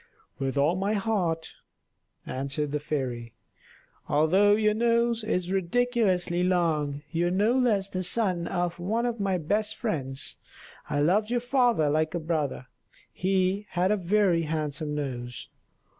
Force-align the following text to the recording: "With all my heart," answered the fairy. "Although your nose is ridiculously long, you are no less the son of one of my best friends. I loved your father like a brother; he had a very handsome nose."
"With 0.39 0.57
all 0.57 0.75
my 0.75 0.93
heart," 0.93 1.57
answered 2.25 2.71
the 2.71 2.79
fairy. 2.79 3.35
"Although 4.09 4.55
your 4.55 4.73
nose 4.73 5.23
is 5.23 5.51
ridiculously 5.51 6.41
long, 6.41 7.03
you 7.11 7.27
are 7.27 7.29
no 7.29 7.53
less 7.53 7.87
the 7.87 8.01
son 8.01 8.47
of 8.47 8.79
one 8.79 9.05
of 9.05 9.19
my 9.19 9.37
best 9.37 9.75
friends. 9.77 10.37
I 10.89 11.01
loved 11.01 11.29
your 11.29 11.39
father 11.39 11.87
like 11.87 12.15
a 12.15 12.19
brother; 12.19 12.65
he 13.13 13.67
had 13.69 13.91
a 13.91 13.95
very 13.95 14.41
handsome 14.45 14.95
nose." 14.95 15.49